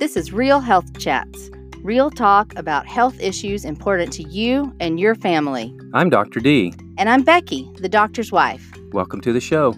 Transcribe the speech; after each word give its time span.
This 0.00 0.16
is 0.16 0.32
Real 0.32 0.60
Health 0.60 0.98
Chats, 0.98 1.50
real 1.82 2.10
talk 2.10 2.56
about 2.56 2.86
health 2.86 3.20
issues 3.20 3.66
important 3.66 4.10
to 4.14 4.22
you 4.22 4.74
and 4.80 4.98
your 4.98 5.14
family. 5.14 5.78
I'm 5.92 6.08
Dr. 6.08 6.40
D. 6.40 6.72
And 6.96 7.06
I'm 7.06 7.22
Becky, 7.22 7.70
the 7.80 7.88
doctor's 7.90 8.32
wife. 8.32 8.72
Welcome 8.92 9.20
to 9.20 9.30
the 9.34 9.42
show. 9.42 9.72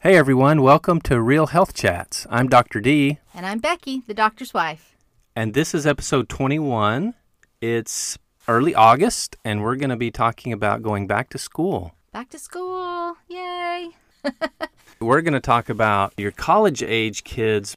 Hey 0.00 0.14
everyone, 0.14 0.60
welcome 0.60 1.00
to 1.00 1.22
Real 1.22 1.46
Health 1.46 1.72
Chats. 1.72 2.26
I'm 2.28 2.48
Dr. 2.48 2.82
D. 2.82 3.18
And 3.32 3.46
I'm 3.46 3.58
Becky, 3.58 4.02
the 4.06 4.12
doctor's 4.12 4.52
wife. 4.52 4.98
And 5.34 5.54
this 5.54 5.74
is 5.74 5.86
episode 5.86 6.28
21. 6.28 7.14
It's 7.62 8.18
early 8.46 8.74
August, 8.74 9.36
and 9.42 9.62
we're 9.62 9.76
going 9.76 9.88
to 9.88 9.96
be 9.96 10.10
talking 10.10 10.52
about 10.52 10.82
going 10.82 11.06
back 11.06 11.30
to 11.30 11.38
school. 11.38 11.94
Back 12.12 12.28
to 12.28 12.38
school. 12.38 13.16
Yay. 13.26 13.92
we're 15.00 15.20
going 15.22 15.34
to 15.34 15.40
talk 15.40 15.68
about 15.68 16.12
your 16.16 16.30
college 16.30 16.82
age 16.82 17.24
kids. 17.24 17.76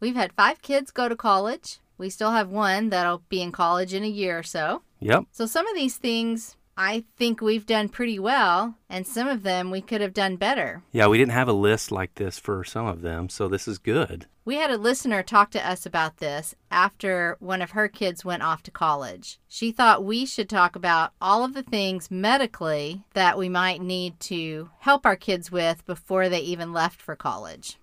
We've 0.00 0.16
had 0.16 0.32
five 0.32 0.62
kids 0.62 0.90
go 0.90 1.08
to 1.08 1.16
college. 1.16 1.78
We 1.98 2.08
still 2.10 2.30
have 2.30 2.48
one 2.48 2.90
that'll 2.90 3.22
be 3.28 3.42
in 3.42 3.52
college 3.52 3.92
in 3.92 4.02
a 4.02 4.08
year 4.08 4.38
or 4.38 4.42
so. 4.42 4.82
Yep. 5.00 5.24
So 5.32 5.46
some 5.46 5.66
of 5.66 5.74
these 5.74 5.96
things 5.96 6.56
I 6.82 7.04
think 7.18 7.42
we've 7.42 7.66
done 7.66 7.90
pretty 7.90 8.18
well, 8.18 8.74
and 8.88 9.06
some 9.06 9.28
of 9.28 9.42
them 9.42 9.70
we 9.70 9.82
could 9.82 10.00
have 10.00 10.14
done 10.14 10.36
better. 10.36 10.82
Yeah, 10.92 11.08
we 11.08 11.18
didn't 11.18 11.32
have 11.32 11.46
a 11.46 11.52
list 11.52 11.92
like 11.92 12.14
this 12.14 12.38
for 12.38 12.64
some 12.64 12.86
of 12.86 13.02
them, 13.02 13.28
so 13.28 13.48
this 13.48 13.68
is 13.68 13.76
good. 13.76 14.24
We 14.46 14.54
had 14.54 14.70
a 14.70 14.78
listener 14.78 15.22
talk 15.22 15.50
to 15.50 15.68
us 15.68 15.84
about 15.84 16.16
this 16.16 16.54
after 16.70 17.36
one 17.38 17.60
of 17.60 17.72
her 17.72 17.86
kids 17.86 18.24
went 18.24 18.42
off 18.42 18.62
to 18.62 18.70
college. 18.70 19.38
She 19.46 19.72
thought 19.72 20.06
we 20.06 20.24
should 20.24 20.48
talk 20.48 20.74
about 20.74 21.12
all 21.20 21.44
of 21.44 21.52
the 21.52 21.62
things 21.62 22.10
medically 22.10 23.04
that 23.12 23.36
we 23.36 23.50
might 23.50 23.82
need 23.82 24.18
to 24.20 24.70
help 24.78 25.04
our 25.04 25.16
kids 25.16 25.52
with 25.52 25.84
before 25.84 26.30
they 26.30 26.40
even 26.40 26.72
left 26.72 27.02
for 27.02 27.14
college. 27.14 27.76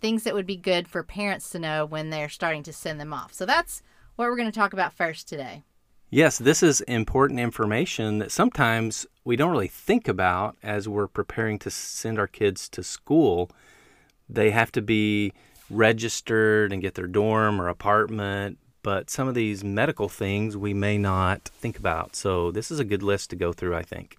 Things 0.00 0.24
that 0.24 0.34
would 0.34 0.46
be 0.46 0.56
good 0.56 0.88
for 0.88 1.04
parents 1.04 1.50
to 1.50 1.60
know 1.60 1.86
when 1.86 2.10
they're 2.10 2.28
starting 2.28 2.64
to 2.64 2.72
send 2.72 2.98
them 2.98 3.12
off. 3.12 3.32
So 3.32 3.46
that's 3.46 3.84
what 4.16 4.28
we're 4.28 4.36
going 4.36 4.50
to 4.50 4.58
talk 4.58 4.72
about 4.72 4.92
first 4.92 5.28
today. 5.28 5.62
Yes, 6.12 6.38
this 6.38 6.60
is 6.60 6.80
important 6.82 7.38
information 7.38 8.18
that 8.18 8.32
sometimes 8.32 9.06
we 9.24 9.36
don't 9.36 9.52
really 9.52 9.68
think 9.68 10.08
about 10.08 10.56
as 10.60 10.88
we're 10.88 11.06
preparing 11.06 11.56
to 11.60 11.70
send 11.70 12.18
our 12.18 12.26
kids 12.26 12.68
to 12.70 12.82
school. 12.82 13.48
They 14.28 14.50
have 14.50 14.72
to 14.72 14.82
be 14.82 15.32
registered 15.70 16.72
and 16.72 16.82
get 16.82 16.96
their 16.96 17.06
dorm 17.06 17.60
or 17.60 17.68
apartment, 17.68 18.58
but 18.82 19.08
some 19.08 19.28
of 19.28 19.36
these 19.36 19.62
medical 19.62 20.08
things 20.08 20.56
we 20.56 20.74
may 20.74 20.98
not 20.98 21.44
think 21.44 21.78
about. 21.78 22.16
So, 22.16 22.50
this 22.50 22.72
is 22.72 22.80
a 22.80 22.84
good 22.84 23.04
list 23.04 23.30
to 23.30 23.36
go 23.36 23.52
through, 23.52 23.76
I 23.76 23.82
think. 23.82 24.16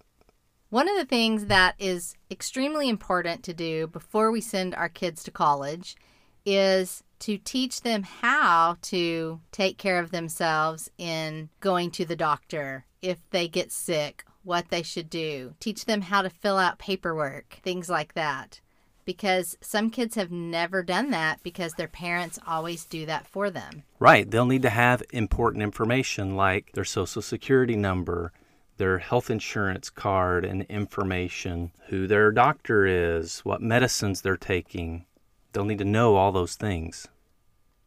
One 0.70 0.88
of 0.88 0.96
the 0.96 1.04
things 1.04 1.46
that 1.46 1.74
is 1.78 2.14
extremely 2.30 2.88
important 2.88 3.42
to 3.42 3.52
do 3.52 3.86
before 3.86 4.30
we 4.30 4.40
send 4.40 4.74
our 4.74 4.88
kids 4.88 5.22
to 5.24 5.30
college 5.30 5.96
is 6.44 7.02
to 7.20 7.38
teach 7.38 7.82
them 7.82 8.02
how 8.02 8.76
to 8.82 9.40
take 9.52 9.78
care 9.78 10.00
of 10.00 10.10
themselves 10.10 10.90
in 10.98 11.48
going 11.60 11.90
to 11.92 12.04
the 12.04 12.16
doctor 12.16 12.84
if 13.00 13.18
they 13.30 13.48
get 13.48 13.70
sick, 13.70 14.24
what 14.44 14.68
they 14.70 14.82
should 14.82 15.10
do, 15.10 15.54
teach 15.60 15.84
them 15.84 16.00
how 16.02 16.22
to 16.22 16.30
fill 16.30 16.58
out 16.58 16.78
paperwork, 16.78 17.58
things 17.62 17.88
like 17.88 18.14
that. 18.14 18.60
Because 19.04 19.56
some 19.60 19.90
kids 19.90 20.14
have 20.14 20.30
never 20.30 20.82
done 20.84 21.10
that 21.10 21.42
because 21.42 21.74
their 21.74 21.88
parents 21.88 22.38
always 22.46 22.84
do 22.84 23.04
that 23.06 23.26
for 23.26 23.50
them. 23.50 23.82
Right. 23.98 24.30
They'll 24.30 24.46
need 24.46 24.62
to 24.62 24.70
have 24.70 25.02
important 25.12 25.62
information 25.62 26.36
like 26.36 26.72
their 26.72 26.84
social 26.84 27.22
security 27.22 27.74
number, 27.74 28.32
their 28.76 28.98
health 28.98 29.28
insurance 29.28 29.90
card 29.90 30.44
and 30.44 30.62
information, 30.62 31.72
who 31.88 32.06
their 32.06 32.30
doctor 32.30 32.86
is, 32.86 33.40
what 33.40 33.60
medicines 33.60 34.22
they're 34.22 34.36
taking. 34.36 35.04
They'll 35.52 35.64
need 35.64 35.78
to 35.78 35.84
know 35.84 36.16
all 36.16 36.32
those 36.32 36.54
things. 36.54 37.08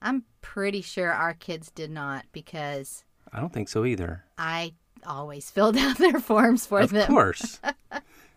I'm 0.01 0.23
pretty 0.41 0.81
sure 0.81 1.12
our 1.12 1.34
kids 1.34 1.72
did 1.72 1.90
not 1.90 2.25
because 2.31 3.03
I 3.34 3.40
don't 3.40 3.51
think 3.51 3.69
so 3.69 3.85
either. 3.85 4.23
I 4.38 4.73
always 5.06 5.50
filled 5.51 5.78
out 5.78 5.97
their 5.97 6.19
forms 6.19 6.66
for 6.66 6.81
of 6.81 6.91
them. 6.91 7.01
Of 7.01 7.07
course. 7.07 7.59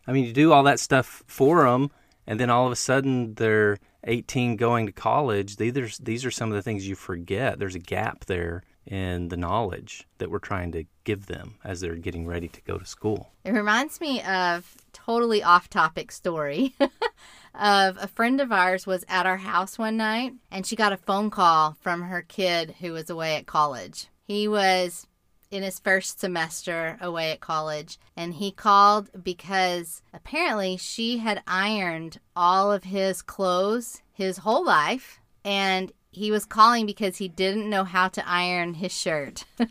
I 0.06 0.12
mean, 0.12 0.24
you 0.24 0.32
do 0.32 0.52
all 0.52 0.62
that 0.62 0.80
stuff 0.80 1.22
for 1.26 1.64
them, 1.64 1.90
and 2.26 2.40
then 2.40 2.48
all 2.48 2.66
of 2.66 2.72
a 2.72 2.76
sudden 2.76 3.34
they're 3.34 3.78
18 4.04 4.56
going 4.56 4.86
to 4.86 4.92
college. 4.92 5.56
These 5.56 5.76
are, 5.76 6.02
these 6.02 6.24
are 6.24 6.30
some 6.30 6.50
of 6.50 6.56
the 6.56 6.62
things 6.62 6.88
you 6.88 6.94
forget. 6.94 7.58
There's 7.58 7.74
a 7.74 7.80
gap 7.80 8.24
there 8.24 8.62
in 8.86 9.28
the 9.28 9.36
knowledge 9.36 10.06
that 10.16 10.30
we're 10.30 10.38
trying 10.38 10.72
to 10.72 10.84
give 11.04 11.26
them 11.26 11.56
as 11.62 11.80
they're 11.80 11.94
getting 11.96 12.26
ready 12.26 12.48
to 12.48 12.62
go 12.62 12.78
to 12.78 12.86
school. 12.86 13.30
It 13.44 13.52
reminds 13.52 14.00
me 14.00 14.22
of 14.22 14.76
totally 14.94 15.42
off 15.42 15.68
topic 15.68 16.10
story. 16.10 16.74
of 17.58 17.98
a 18.00 18.06
friend 18.06 18.40
of 18.40 18.52
ours 18.52 18.86
was 18.86 19.04
at 19.08 19.26
our 19.26 19.38
house 19.38 19.78
one 19.78 19.96
night 19.96 20.32
and 20.50 20.64
she 20.64 20.76
got 20.76 20.92
a 20.92 20.96
phone 20.96 21.28
call 21.28 21.76
from 21.80 22.02
her 22.02 22.22
kid 22.22 22.76
who 22.80 22.92
was 22.92 23.10
away 23.10 23.36
at 23.36 23.46
college. 23.46 24.06
He 24.26 24.46
was 24.46 25.06
in 25.50 25.62
his 25.62 25.78
first 25.78 26.20
semester 26.20 26.98
away 27.00 27.32
at 27.32 27.40
college 27.40 27.98
and 28.16 28.34
he 28.34 28.52
called 28.52 29.10
because 29.22 30.02
apparently 30.12 30.76
she 30.76 31.18
had 31.18 31.42
ironed 31.46 32.20
all 32.36 32.70
of 32.70 32.84
his 32.84 33.22
clothes 33.22 34.02
his 34.12 34.38
whole 34.38 34.64
life 34.64 35.20
and 35.44 35.92
he 36.10 36.30
was 36.30 36.44
calling 36.44 36.86
because 36.86 37.16
he 37.16 37.28
didn't 37.28 37.68
know 37.68 37.84
how 37.84 38.08
to 38.08 38.28
iron 38.28 38.74
his 38.74 38.92
shirt. 38.92 39.44
and 39.58 39.68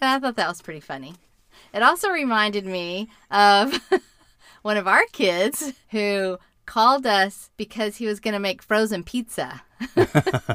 I 0.00 0.18
thought 0.18 0.36
that 0.36 0.48
was 0.48 0.62
pretty 0.62 0.80
funny. 0.80 1.14
It 1.72 1.82
also 1.82 2.08
reminded 2.08 2.64
me 2.66 3.08
of 3.30 3.80
one 4.62 4.76
of 4.76 4.86
our 4.86 5.04
kids 5.12 5.72
who 5.90 6.38
called 6.66 7.06
us 7.06 7.50
because 7.56 7.96
he 7.96 8.06
was 8.06 8.20
going 8.20 8.34
to 8.34 8.40
make 8.40 8.62
frozen 8.62 9.04
pizza. 9.04 9.62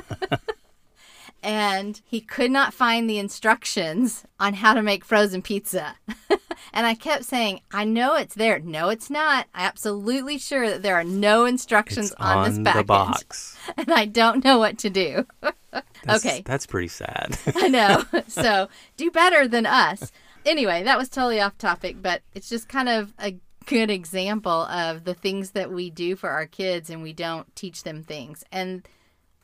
and 1.43 2.01
he 2.05 2.19
could 2.19 2.51
not 2.51 2.73
find 2.73 3.09
the 3.09 3.17
instructions 3.17 4.25
on 4.39 4.55
how 4.55 4.73
to 4.73 4.81
make 4.81 5.05
frozen 5.05 5.41
pizza. 5.41 5.95
and 6.73 6.85
I 6.85 6.93
kept 6.93 7.25
saying, 7.25 7.61
I 7.71 7.85
know 7.85 8.15
it's 8.15 8.35
there. 8.35 8.59
No, 8.59 8.89
it's 8.89 9.09
not. 9.09 9.47
I'm 9.53 9.67
absolutely 9.67 10.37
sure 10.37 10.69
that 10.69 10.81
there 10.81 10.95
are 10.95 11.03
no 11.03 11.45
instructions 11.45 12.11
on, 12.13 12.37
on, 12.37 12.49
this 12.49 12.59
package. 12.63 12.87
box. 12.87 13.57
And 13.77 13.91
I 13.93 14.05
don't 14.05 14.43
know 14.43 14.57
what 14.57 14.79
to 14.79 14.89
do. 14.89 15.25
that's, 15.71 16.25
okay. 16.25 16.41
That's 16.43 16.65
pretty 16.65 16.87
sad. 16.87 17.37
I 17.55 17.67
know. 17.67 18.03
So 18.27 18.67
do 18.97 19.11
better 19.11 19.47
than 19.47 19.65
us. 19.65 20.11
Anyway, 20.45 20.83
that 20.83 20.97
was 20.97 21.07
totally 21.07 21.39
off 21.39 21.57
topic, 21.57 22.01
but 22.01 22.23
it's 22.33 22.49
just 22.49 22.67
kind 22.67 22.89
of 22.89 23.13
a 23.19 23.37
good 23.65 23.89
example 23.89 24.63
of 24.65 25.03
the 25.03 25.13
things 25.13 25.51
that 25.51 25.71
we 25.71 25.89
do 25.89 26.15
for 26.15 26.29
our 26.29 26.45
kids 26.45 26.89
and 26.89 27.03
we 27.03 27.13
don't 27.13 27.53
teach 27.55 27.83
them 27.83 28.03
things. 28.03 28.43
And 28.51 28.87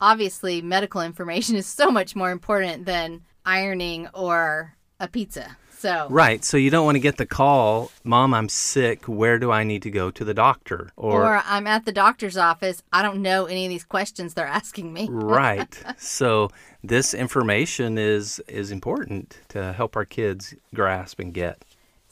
obviously, 0.01 0.61
medical 0.61 1.01
information 1.01 1.55
is 1.61 1.65
so 1.65 1.91
much 1.91 2.15
more 2.15 2.31
important 2.31 2.85
than 2.85 3.21
ironing 3.45 4.07
or 4.13 4.75
a 4.99 5.07
pizza. 5.07 5.57
So 5.77 6.07
Right. 6.09 6.43
So 6.43 6.57
you 6.57 6.69
don't 6.71 6.85
want 6.85 6.95
to 6.95 7.01
get 7.01 7.17
the 7.17 7.25
call, 7.25 7.91
"Mom, 8.03 8.33
I'm 8.33 8.49
sick. 8.49 9.05
Where 9.05 9.37
do 9.37 9.51
I 9.51 9.63
need 9.63 9.83
to 9.83 9.91
go 9.91 10.09
to 10.09 10.23
the 10.23 10.33
doctor?" 10.33 10.89
Or, 10.95 11.23
or 11.23 11.43
I'm 11.45 11.67
at 11.67 11.85
the 11.85 11.91
doctor's 11.91 12.37
office. 12.37 12.81
I 12.91 13.01
don't 13.01 13.21
know 13.21 13.45
any 13.45 13.65
of 13.65 13.69
these 13.69 13.83
questions 13.83 14.33
they're 14.33 14.47
asking 14.61 14.93
me. 14.93 15.07
right. 15.11 15.77
So 15.97 16.49
this 16.83 17.13
information 17.13 17.97
is 17.97 18.39
is 18.47 18.71
important 18.71 19.37
to 19.49 19.73
help 19.73 19.95
our 19.95 20.05
kids 20.05 20.55
grasp 20.73 21.19
and 21.19 21.33
get. 21.33 21.63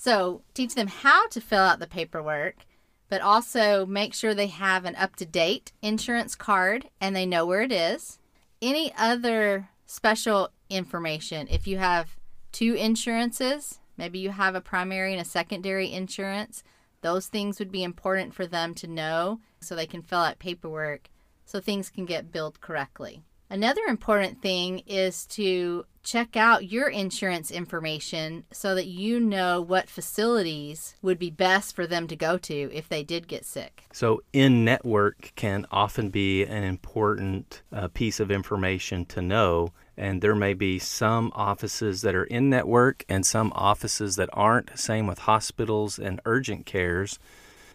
So 0.03 0.41
teach 0.53 0.75
them 0.75 0.88
how 0.88 1.30
to 1.30 1.40
fill 1.40 1.62
out 1.62 1.80
the 1.80 1.88
paperwork, 1.88 2.66
but 3.08 3.22
also 3.22 3.86
make 3.86 4.14
sure 4.14 4.34
they 4.34 4.47
have 4.47 4.84
an 4.84 4.97
up 4.97 5.16
to 5.16 5.25
date 5.25 5.72
insurance 5.81 6.36
card 6.36 6.90
and 7.00 7.16
they 7.16 7.25
know 7.25 7.46
where 7.46 7.62
it 7.62 7.72
is. 7.72 8.19
Any 8.62 8.94
other 8.97 9.69
special 9.86 10.50
information, 10.69 11.47
if 11.50 11.68
you 11.68 11.78
have 11.78 12.18
two 12.52 12.74
insurances, 12.74 13.80
maybe 13.96 14.19
you 14.19 14.31
have 14.31 14.56
a 14.56 14.59
primary 14.59 15.14
and 15.14 15.22
a 15.22 15.25
secondary 15.25 15.94
insurance, 15.94 16.66
those 17.00 17.28
things 17.28 17.58
would 17.58 17.72
be 17.72 17.82
important 17.82 18.34
for 18.34 18.46
them 18.46 18.73
to 18.76 18.88
know 18.88 19.40
so 19.61 19.73
they 19.73 19.88
can 19.88 20.02
fill 20.02 20.20
out 20.20 20.38
paperwork 20.38 21.08
so 21.46 21.61
things 21.61 21.90
can 21.90 22.03
get 22.03 22.29
billed 22.29 22.59
correctly. 22.59 23.23
Another 23.53 23.84
important 23.88 24.41
thing 24.41 24.79
is 24.88 25.28
to 25.28 25.85
check 26.02 26.35
out 26.35 26.72
your 26.72 26.90
insurance 26.90 27.52
information 27.52 28.46
so 28.52 28.73
that 28.73 28.88
you 28.88 29.20
know 29.20 29.61
what 29.61 29.88
facilities 29.88 30.96
would 31.03 31.20
be 31.20 31.29
best 31.29 31.76
for 31.76 31.85
them 31.85 32.08
to 32.08 32.16
go 32.16 32.40
to 32.40 32.72
if 32.73 32.90
they 32.90 33.03
did 33.03 33.28
get 33.28 33.46
sick. 33.46 33.84
So, 33.94 34.23
in 34.34 34.66
network 34.66 35.34
can 35.35 35.67
often 35.70 36.09
be 36.09 36.44
an 36.44 36.64
important 36.64 37.61
uh, 37.72 37.90
piece 37.90 38.20
of 38.20 38.32
information 38.32 39.05
to 39.05 39.22
know. 39.22 39.72
And 39.96 40.23
there 40.23 40.34
may 40.34 40.55
be 40.55 40.79
some 40.79 41.32
offices 41.35 42.02
that 42.02 42.16
are 42.16 42.23
in 42.23 42.50
network 42.50 43.05
and 43.08 43.23
some 43.23 43.53
offices 43.53 44.16
that 44.16 44.29
aren't. 44.34 44.79
Same 44.79 45.05
with 45.05 45.20
hospitals 45.20 46.00
and 46.00 46.20
urgent 46.26 46.66
cares. 46.66 47.20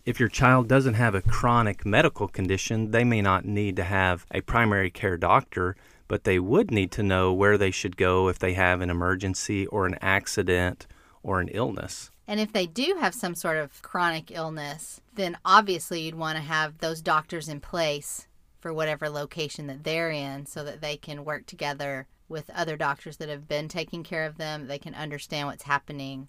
If 0.05 0.19
your 0.19 0.29
child 0.29 0.69
doesn't 0.69 0.95
have 0.95 1.15
a 1.15 1.23
chronic 1.23 1.85
medical 1.85 2.29
condition, 2.29 2.91
they 2.93 3.05
may 3.05 3.21
not 3.21 3.45
need 3.45 3.77
to 3.77 3.85
have 3.85 4.27
a 4.31 4.41
primary 4.41 4.91
care 4.91 5.17
doctor, 5.17 5.77
but 6.07 6.25
they 6.25 6.39
would 6.39 6.71
need 6.71 6.91
to 6.93 7.03
know 7.03 7.33
where 7.33 7.59
they 7.59 7.71
should 7.71 7.97
go 7.97 8.29
if 8.29 8.39
they 8.39 8.55
have 8.55 8.81
an 8.81 8.91
emergency 8.91 9.67
or 9.67 9.87
an 9.87 9.99
accident 10.01 10.87
or 11.23 11.41
an 11.41 11.49
illness. 11.49 12.11
And 12.27 12.41
if 12.41 12.53
they 12.53 12.67
do 12.67 12.97
have 13.01 13.15
some 13.15 13.35
sort 13.35 13.57
of 13.57 13.83
chronic 13.83 14.31
illness, 14.31 15.01
then 15.15 15.37
obviously 15.45 16.03
you'd 16.03 16.15
want 16.15 16.37
to 16.37 16.43
have 16.43 16.79
those 16.79 17.01
doctors 17.01 17.49
in 17.49 17.61
place 17.61 18.27
for 18.61 18.73
whatever 18.73 19.09
location 19.09 19.67
that 19.69 19.85
they're 19.85 20.11
in 20.11 20.47
so 20.47 20.65
that 20.65 20.81
they 20.81 20.97
can 20.97 21.25
work 21.25 21.47
together 21.47 22.07
with 22.29 22.51
other 22.51 22.77
doctors 22.77 23.17
that 23.17 23.29
have 23.29 23.49
been 23.49 23.69
taking 23.69 24.03
care 24.03 24.27
of 24.27 24.37
them. 24.37 24.67
They 24.67 24.79
can 24.79 24.95
understand 24.95 25.49
what's 25.49 25.63
happening. 25.63 26.29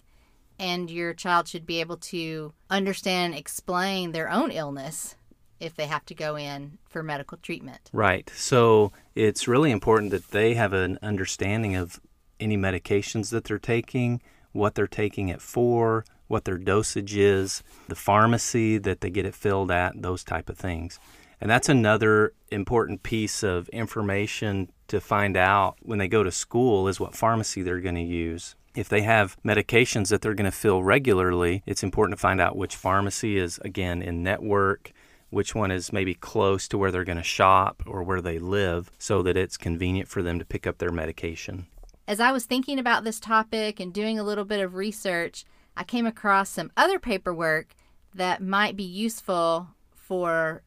And 0.60 0.90
your 0.90 1.14
child 1.14 1.48
should 1.48 1.64
be 1.64 1.80
able 1.80 1.96
to 1.96 2.52
understand 2.68 3.32
and 3.32 3.40
explain 3.40 4.12
their 4.12 4.30
own 4.30 4.50
illness 4.50 5.16
if 5.58 5.74
they 5.74 5.86
have 5.86 6.04
to 6.06 6.14
go 6.14 6.36
in 6.36 6.78
for 6.88 7.02
medical 7.02 7.38
treatment. 7.38 7.90
Right. 7.94 8.30
So 8.36 8.92
it's 9.14 9.48
really 9.48 9.70
important 9.70 10.10
that 10.10 10.32
they 10.32 10.54
have 10.54 10.74
an 10.74 10.98
understanding 11.02 11.76
of 11.76 11.98
any 12.38 12.58
medications 12.58 13.30
that 13.30 13.44
they're 13.44 13.58
taking, 13.58 14.20
what 14.52 14.74
they're 14.74 14.86
taking 14.86 15.30
it 15.30 15.40
for, 15.40 16.04
what 16.28 16.44
their 16.44 16.58
dosage 16.58 17.16
is, 17.16 17.62
the 17.88 17.94
pharmacy 17.94 18.76
that 18.78 19.00
they 19.00 19.10
get 19.10 19.26
it 19.26 19.34
filled 19.34 19.70
at, 19.70 20.00
those 20.00 20.22
type 20.22 20.50
of 20.50 20.58
things. 20.58 21.00
And 21.40 21.50
that's 21.50 21.70
another 21.70 22.34
important 22.50 23.02
piece 23.02 23.42
of 23.42 23.68
information 23.70 24.70
to 24.88 25.00
find 25.00 25.36
out 25.38 25.76
when 25.80 25.98
they 25.98 26.08
go 26.08 26.22
to 26.22 26.30
school 26.30 26.86
is 26.86 27.00
what 27.00 27.14
pharmacy 27.14 27.62
they're 27.62 27.80
going 27.80 27.94
to 27.94 28.02
use. 28.02 28.56
If 28.74 28.88
they 28.88 29.02
have 29.02 29.36
medications 29.44 30.08
that 30.08 30.22
they're 30.22 30.34
going 30.34 30.44
to 30.44 30.56
fill 30.56 30.82
regularly, 30.82 31.62
it's 31.66 31.82
important 31.82 32.16
to 32.16 32.20
find 32.20 32.40
out 32.40 32.56
which 32.56 32.76
pharmacy 32.76 33.36
is, 33.36 33.58
again, 33.58 34.00
in 34.00 34.22
network, 34.22 34.92
which 35.30 35.54
one 35.54 35.70
is 35.70 35.92
maybe 35.92 36.14
close 36.14 36.68
to 36.68 36.78
where 36.78 36.92
they're 36.92 37.04
going 37.04 37.18
to 37.18 37.24
shop 37.24 37.82
or 37.86 38.02
where 38.02 38.20
they 38.20 38.38
live 38.38 38.90
so 38.98 39.22
that 39.22 39.36
it's 39.36 39.56
convenient 39.56 40.08
for 40.08 40.22
them 40.22 40.38
to 40.38 40.44
pick 40.44 40.66
up 40.66 40.78
their 40.78 40.92
medication. 40.92 41.66
As 42.06 42.20
I 42.20 42.32
was 42.32 42.44
thinking 42.44 42.78
about 42.78 43.04
this 43.04 43.20
topic 43.20 43.80
and 43.80 43.92
doing 43.92 44.18
a 44.18 44.24
little 44.24 44.44
bit 44.44 44.60
of 44.60 44.74
research, 44.74 45.44
I 45.76 45.84
came 45.84 46.06
across 46.06 46.48
some 46.48 46.70
other 46.76 46.98
paperwork 46.98 47.74
that 48.14 48.42
might 48.42 48.76
be 48.76 48.84
useful 48.84 49.68
for 49.94 50.62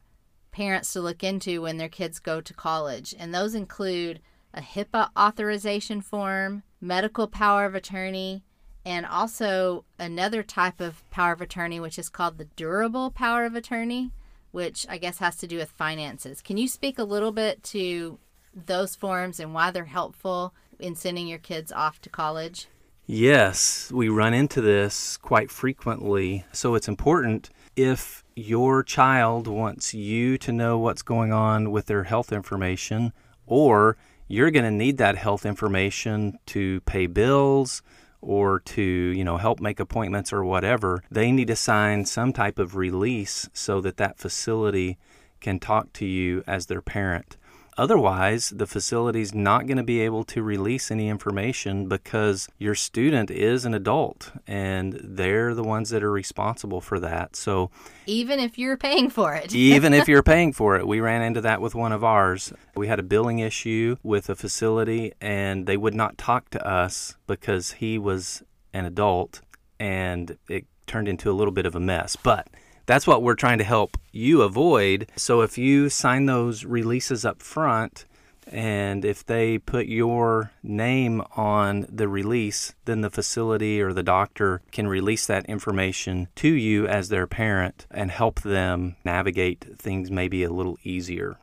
parents 0.52 0.92
to 0.92 1.00
look 1.00 1.22
into 1.22 1.62
when 1.62 1.76
their 1.78 1.88
kids 1.88 2.18
go 2.18 2.40
to 2.40 2.54
college. 2.54 3.14
And 3.18 3.34
those 3.34 3.54
include 3.54 4.20
a 4.54 4.60
HIPAA 4.60 5.10
authorization 5.18 6.00
form, 6.00 6.62
medical 6.84 7.26
power 7.26 7.64
of 7.64 7.74
attorney, 7.74 8.44
and 8.84 9.06
also 9.06 9.84
another 9.98 10.42
type 10.42 10.80
of 10.80 11.08
power 11.10 11.32
of 11.32 11.40
attorney, 11.40 11.80
which 11.80 11.98
is 11.98 12.10
called 12.10 12.36
the 12.36 12.44
durable 12.56 13.10
power 13.10 13.46
of 13.46 13.54
attorney, 13.54 14.12
which 14.52 14.86
I 14.88 14.98
guess 14.98 15.18
has 15.18 15.36
to 15.36 15.46
do 15.46 15.56
with 15.56 15.70
finances. 15.70 16.42
Can 16.42 16.58
you 16.58 16.68
speak 16.68 16.98
a 16.98 17.04
little 17.04 17.32
bit 17.32 17.62
to 17.64 18.18
those 18.54 18.94
forms 18.94 19.40
and 19.40 19.54
why 19.54 19.70
they're 19.70 19.86
helpful 19.86 20.54
in 20.78 20.94
sending 20.94 21.26
your 21.26 21.38
kids 21.38 21.72
off 21.72 22.00
to 22.02 22.10
college? 22.10 22.68
Yes, 23.06 23.90
we 23.92 24.08
run 24.08 24.32
into 24.32 24.60
this 24.60 25.16
quite 25.16 25.50
frequently. 25.50 26.44
So 26.52 26.74
it's 26.74 26.88
important 26.88 27.50
if 27.76 28.24
your 28.36 28.82
child 28.82 29.46
wants 29.46 29.92
you 29.92 30.38
to 30.38 30.52
know 30.52 30.78
what's 30.78 31.02
going 31.02 31.32
on 31.32 31.70
with 31.70 31.86
their 31.86 32.04
health 32.04 32.32
information, 32.32 33.12
or 33.46 33.96
you're 34.28 34.50
going 34.50 34.64
to 34.64 34.70
need 34.70 34.98
that 34.98 35.16
health 35.16 35.44
information 35.44 36.38
to 36.46 36.80
pay 36.82 37.06
bills 37.06 37.82
or 38.20 38.60
to, 38.60 38.82
you 38.82 39.22
know, 39.22 39.36
help 39.36 39.60
make 39.60 39.78
appointments 39.78 40.32
or 40.32 40.44
whatever, 40.44 41.02
they 41.10 41.30
need 41.30 41.48
to 41.48 41.56
sign 41.56 42.04
some 42.04 42.32
type 42.32 42.58
of 42.58 42.74
release 42.74 43.48
so 43.52 43.80
that 43.82 43.98
that 43.98 44.18
facility 44.18 44.98
can 45.40 45.58
talk 45.58 45.92
to 45.92 46.06
you 46.06 46.42
as 46.46 46.66
their 46.66 46.80
parent. 46.80 47.36
Otherwise, 47.76 48.50
the 48.50 48.66
facility's 48.66 49.34
not 49.34 49.66
going 49.66 49.76
to 49.76 49.82
be 49.82 50.00
able 50.00 50.22
to 50.24 50.42
release 50.42 50.90
any 50.90 51.08
information 51.08 51.88
because 51.88 52.48
your 52.58 52.74
student 52.74 53.30
is 53.30 53.64
an 53.64 53.74
adult 53.74 54.30
and 54.46 55.00
they're 55.02 55.54
the 55.54 55.64
ones 55.64 55.90
that 55.90 56.02
are 56.02 56.10
responsible 56.10 56.80
for 56.80 57.00
that. 57.00 57.34
So, 57.34 57.70
even 58.06 58.38
if 58.38 58.58
you're 58.58 58.76
paying 58.76 59.10
for 59.10 59.34
it, 59.34 59.54
even 59.54 59.92
if 59.92 60.08
you're 60.08 60.22
paying 60.34 60.52
for 60.52 60.76
it, 60.76 60.86
we 60.86 61.00
ran 61.00 61.22
into 61.22 61.40
that 61.40 61.60
with 61.60 61.74
one 61.74 61.92
of 61.92 62.04
ours. 62.04 62.52
We 62.76 62.86
had 62.86 63.00
a 63.00 63.04
billing 63.04 63.40
issue 63.40 63.96
with 64.02 64.30
a 64.30 64.36
facility 64.36 65.12
and 65.20 65.66
they 65.66 65.76
would 65.76 65.94
not 65.94 66.16
talk 66.16 66.50
to 66.50 66.66
us 66.66 67.16
because 67.26 67.72
he 67.72 67.98
was 67.98 68.42
an 68.72 68.84
adult 68.84 69.40
and 69.80 70.38
it 70.48 70.66
turned 70.86 71.08
into 71.08 71.30
a 71.30 71.32
little 71.32 71.52
bit 71.52 71.66
of 71.66 71.74
a 71.74 71.80
mess. 71.80 72.16
But 72.16 72.48
that's 72.86 73.06
what 73.06 73.22
we're 73.22 73.34
trying 73.34 73.58
to 73.58 73.64
help 73.64 73.96
you 74.12 74.42
avoid. 74.42 75.10
So 75.16 75.40
if 75.40 75.58
you 75.58 75.88
sign 75.88 76.26
those 76.26 76.64
releases 76.64 77.24
up 77.24 77.42
front, 77.42 78.04
and 78.46 79.04
if 79.04 79.24
they 79.24 79.58
put 79.58 79.86
your 79.86 80.52
name 80.62 81.22
on 81.34 81.86
the 81.88 82.08
release, 82.08 82.74
then 82.84 83.00
the 83.00 83.10
facility 83.10 83.80
or 83.80 83.92
the 83.92 84.02
doctor 84.02 84.60
can 84.70 84.86
release 84.86 85.26
that 85.26 85.46
information 85.46 86.28
to 86.36 86.48
you 86.48 86.86
as 86.86 87.08
their 87.08 87.26
parent 87.26 87.86
and 87.90 88.10
help 88.10 88.42
them 88.42 88.96
navigate 89.04 89.78
things 89.78 90.10
maybe 90.10 90.44
a 90.44 90.52
little 90.52 90.78
easier. 90.82 91.36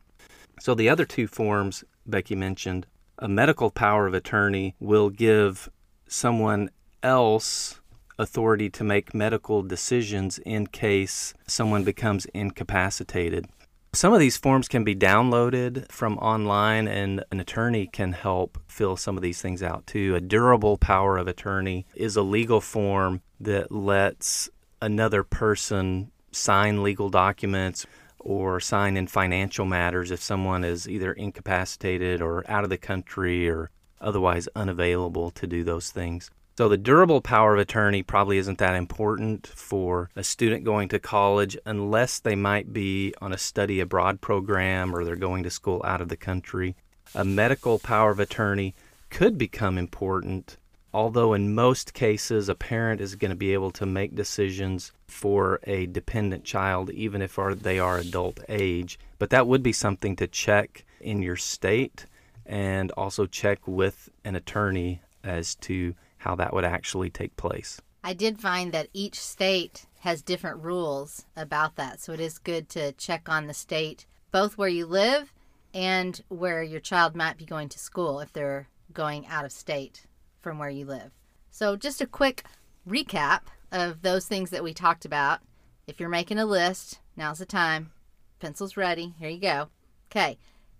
So, 0.60 0.74
the 0.74 0.88
other 0.88 1.04
two 1.04 1.26
forms 1.26 1.82
Becky 2.06 2.36
mentioned 2.36 2.86
a 3.18 3.28
medical 3.28 3.70
power 3.70 4.06
of 4.06 4.14
attorney 4.14 4.74
will 4.78 5.10
give 5.10 5.68
someone 6.06 6.70
else 7.02 7.80
authority 8.22 8.70
to 8.70 8.84
make 8.84 9.12
medical 9.14 9.62
decisions 9.62 10.38
in 10.38 10.66
case 10.66 11.34
someone 11.46 11.84
becomes 11.84 12.24
incapacitated. 12.26 13.46
Some 13.94 14.14
of 14.14 14.20
these 14.20 14.38
forms 14.38 14.68
can 14.68 14.84
be 14.84 14.96
downloaded 14.96 15.90
from 15.92 16.16
online, 16.16 16.88
and 16.88 17.22
an 17.30 17.40
attorney 17.40 17.86
can 17.86 18.12
help 18.12 18.58
fill 18.66 18.96
some 18.96 19.18
of 19.18 19.22
these 19.22 19.42
things 19.42 19.62
out 19.62 19.86
too. 19.86 20.14
A 20.14 20.20
durable 20.20 20.78
power 20.78 21.18
of 21.18 21.28
attorney 21.28 21.84
is 21.94 22.16
a 22.16 22.22
legal 22.22 22.62
form 22.62 23.20
that 23.38 23.70
lets 23.70 24.48
another 24.80 25.22
person 25.22 26.10
sign 26.30 26.82
legal 26.82 27.10
documents 27.10 27.84
or 28.18 28.60
sign 28.60 28.96
in 28.96 29.06
financial 29.06 29.66
matters 29.66 30.10
if 30.10 30.22
someone 30.22 30.64
is 30.64 30.88
either 30.88 31.12
incapacitated 31.12 32.22
or 32.22 32.44
out 32.50 32.64
of 32.64 32.70
the 32.70 32.78
country 32.78 33.46
or 33.46 33.70
otherwise 34.00 34.48
unavailable 34.56 35.30
to 35.30 35.46
do 35.46 35.62
those 35.64 35.90
things. 35.90 36.30
So 36.58 36.68
the 36.68 36.76
durable 36.76 37.22
power 37.22 37.54
of 37.54 37.60
attorney 37.60 38.02
probably 38.02 38.36
isn't 38.36 38.58
that 38.58 38.74
important 38.74 39.46
for 39.46 40.10
a 40.14 40.22
student 40.22 40.64
going 40.64 40.90
to 40.90 40.98
college 40.98 41.56
unless 41.64 42.18
they 42.18 42.36
might 42.36 42.74
be 42.74 43.14
on 43.22 43.32
a 43.32 43.38
study 43.38 43.80
abroad 43.80 44.20
program 44.20 44.94
or 44.94 45.02
they're 45.02 45.16
going 45.16 45.44
to 45.44 45.50
school 45.50 45.80
out 45.82 46.02
of 46.02 46.10
the 46.10 46.16
country. 46.16 46.76
A 47.14 47.24
medical 47.24 47.78
power 47.78 48.10
of 48.10 48.20
attorney 48.20 48.74
could 49.08 49.38
become 49.38 49.78
important, 49.78 50.58
although 50.92 51.32
in 51.32 51.54
most 51.54 51.94
cases 51.94 52.50
a 52.50 52.54
parent 52.54 53.00
is 53.00 53.14
going 53.14 53.30
to 53.30 53.36
be 53.36 53.54
able 53.54 53.70
to 53.70 53.86
make 53.86 54.14
decisions 54.14 54.92
for 55.06 55.58
a 55.64 55.86
dependent 55.86 56.44
child 56.44 56.90
even 56.90 57.22
if 57.22 57.38
they 57.60 57.78
are 57.78 57.96
adult 57.96 58.40
age. 58.50 58.98
But 59.18 59.30
that 59.30 59.46
would 59.46 59.62
be 59.62 59.72
something 59.72 60.16
to 60.16 60.26
check 60.26 60.84
in 61.00 61.22
your 61.22 61.36
state 61.36 62.04
and 62.44 62.90
also 62.90 63.24
check 63.24 63.66
with 63.66 64.10
an 64.22 64.36
attorney 64.36 65.00
as 65.24 65.54
to 65.54 65.94
how 66.22 66.34
that 66.36 66.52
would 66.52 66.64
actually 66.64 67.10
take 67.10 67.36
place. 67.36 67.80
I 68.04 68.14
did 68.14 68.40
find 68.40 68.72
that 68.72 68.88
each 68.92 69.18
state 69.18 69.86
has 70.00 70.22
different 70.22 70.62
rules 70.62 71.26
about 71.36 71.76
that. 71.76 72.00
So 72.00 72.12
it 72.12 72.20
is 72.20 72.38
good 72.38 72.68
to 72.70 72.92
check 72.92 73.28
on 73.28 73.46
the 73.46 73.54
state, 73.54 74.06
both 74.32 74.58
where 74.58 74.68
you 74.68 74.86
live 74.86 75.32
and 75.74 76.20
where 76.28 76.62
your 76.62 76.80
child 76.80 77.14
might 77.14 77.36
be 77.36 77.44
going 77.44 77.68
to 77.70 77.78
school 77.78 78.20
if 78.20 78.32
they're 78.32 78.68
going 78.92 79.26
out 79.26 79.44
of 79.44 79.52
state 79.52 80.06
from 80.40 80.58
where 80.58 80.70
you 80.70 80.84
live. 80.84 81.12
So, 81.50 81.76
just 81.76 82.00
a 82.00 82.06
quick 82.06 82.44
recap 82.88 83.42
of 83.70 84.02
those 84.02 84.26
things 84.26 84.50
that 84.50 84.64
we 84.64 84.74
talked 84.74 85.04
about. 85.04 85.40
If 85.86 86.00
you're 86.00 86.08
making 86.08 86.38
a 86.38 86.46
list, 86.46 87.00
now's 87.16 87.38
the 87.38 87.46
time. 87.46 87.92
Pencil's 88.40 88.76
ready. 88.76 89.14
Here 89.18 89.28
you 89.28 89.40
go. 89.40 89.68
Okay. 90.10 90.38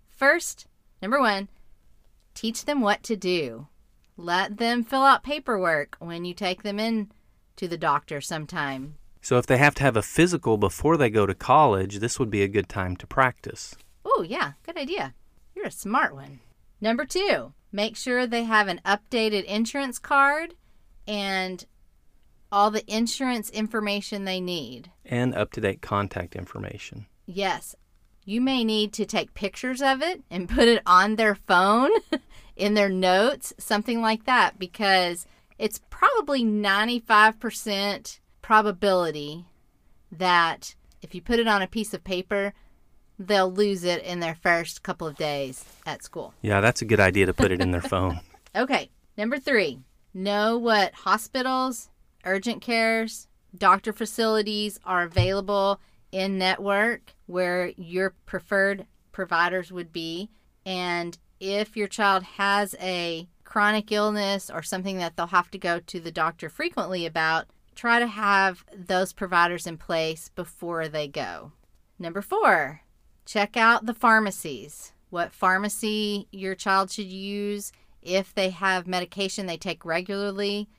First, 0.09 0.67
number 1.01 1.19
one, 1.19 1.47
teach 2.33 2.65
them 2.65 2.81
what 2.81 3.03
to 3.03 3.15
do. 3.15 3.67
Let 4.17 4.57
them 4.57 4.83
fill 4.83 5.01
out 5.01 5.23
paperwork 5.23 5.95
when 5.99 6.25
you 6.25 6.33
take 6.33 6.63
them 6.63 6.79
in 6.79 7.11
to 7.55 7.67
the 7.67 7.77
doctor 7.77 8.21
sometime. 8.21 8.95
So 9.21 9.37
if 9.37 9.45
they 9.45 9.57
have 9.57 9.75
to 9.75 9.83
have 9.83 9.95
a 9.95 10.01
physical 10.01 10.57
before 10.57 10.97
they 10.97 11.09
go 11.09 11.25
to 11.25 11.33
college, 11.33 11.99
this 11.99 12.19
would 12.19 12.29
be 12.29 12.43
a 12.43 12.47
good 12.47 12.69
time 12.69 12.95
to 12.97 13.07
practice. 13.07 13.75
Oh, 14.05 14.25
yeah, 14.27 14.53
good 14.65 14.77
idea. 14.77 15.13
You're 15.55 15.67
a 15.67 15.71
smart 15.71 16.13
one. 16.13 16.41
Number 16.81 17.05
two, 17.05 17.53
make 17.71 17.95
sure 17.95 18.27
they 18.27 18.43
have 18.43 18.67
an 18.67 18.81
updated 18.85 19.45
insurance 19.45 19.97
card 19.97 20.55
and 21.07 21.65
all 22.51 22.69
the 22.69 22.85
insurance 22.93 23.49
information 23.49 24.25
they 24.25 24.41
need. 24.41 24.91
And 25.05 25.33
up 25.33 25.51
to 25.53 25.61
date 25.61 25.81
contact 25.81 26.35
information. 26.35 27.07
Yes. 27.25 27.75
You 28.25 28.39
may 28.39 28.63
need 28.63 28.93
to 28.93 29.05
take 29.05 29.33
pictures 29.33 29.81
of 29.81 30.01
it 30.01 30.21
and 30.29 30.47
put 30.47 30.67
it 30.67 30.81
on 30.85 31.15
their 31.15 31.35
phone 31.35 31.91
in 32.55 32.73
their 32.73 32.89
notes, 32.89 33.53
something 33.57 34.01
like 34.01 34.25
that, 34.25 34.57
because 34.57 35.25
it's 35.59 35.81
probably 35.89 36.43
95% 36.43 38.19
probability 38.41 39.45
that 40.11 40.75
if 41.01 41.13
you 41.13 41.21
put 41.21 41.39
it 41.39 41.47
on 41.47 41.61
a 41.61 41.67
piece 41.67 41.93
of 41.93 42.03
paper, 42.03 42.53
they'll 43.19 43.51
lose 43.51 43.83
it 43.83 44.01
in 44.03 44.19
their 44.19 44.35
first 44.35 44.83
couple 44.83 45.07
of 45.07 45.17
days 45.17 45.65
at 45.85 46.03
school. 46.03 46.33
Yeah, 46.41 46.61
that's 46.61 46.81
a 46.81 46.85
good 46.85 46.99
idea 46.99 47.25
to 47.25 47.33
put 47.33 47.51
it 47.51 47.61
in 47.61 47.71
their 47.71 47.81
phone. 47.81 48.19
Okay, 48.55 48.91
number 49.17 49.39
three, 49.39 49.79
know 50.13 50.59
what 50.59 50.93
hospitals, 50.93 51.89
urgent 52.23 52.61
cares, 52.61 53.27
doctor 53.57 53.91
facilities 53.91 54.79
are 54.85 55.01
available 55.01 55.79
in 56.13 56.37
network 56.37 57.15
where 57.25 57.73
your 57.75 58.13
preferred 58.27 58.85
providers 59.11 59.71
would 59.71 59.91
be. 59.91 60.29
And 60.65 61.17
if 61.39 61.75
your 61.75 61.87
child 61.87 62.23
has 62.23 62.75
a 62.79 63.27
chronic 63.43 63.91
illness 63.91 64.49
or 64.49 64.61
something 64.61 64.97
that 64.99 65.17
they'll 65.17 65.27
have 65.27 65.51
to 65.51 65.57
go 65.57 65.79
to 65.79 65.99
the 65.99 66.11
doctor 66.11 66.49
frequently 66.49 67.05
about, 67.05 67.47
try 67.75 67.99
to 67.99 68.07
have 68.07 68.63
those 68.73 69.11
providers 69.11 69.65
in 69.65 69.77
place 69.77 70.29
before 70.29 70.87
they 70.87 71.07
go. 71.07 71.51
Number 71.97 72.21
four, 72.21 72.81
check 73.25 73.57
out 73.57 73.87
the 73.87 73.93
pharmacies. 73.93 74.93
What 75.09 75.33
pharmacy 75.33 76.27
your 76.31 76.53
child 76.53 76.91
should 76.91 77.07
use 77.07 77.71
if 78.03 78.33
they 78.35 78.51
have 78.51 78.85
medication 78.85 79.47
they 79.47 79.57
take 79.57 79.83
regularly, 79.83 80.69